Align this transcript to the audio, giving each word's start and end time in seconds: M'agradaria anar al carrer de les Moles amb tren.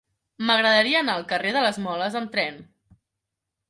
M'agradaria 0.47 1.03
anar 1.03 1.19
al 1.19 1.27
carrer 1.33 1.53
de 1.59 1.65
les 1.69 1.79
Moles 1.87 2.21
amb 2.25 2.37
tren. 2.37 2.63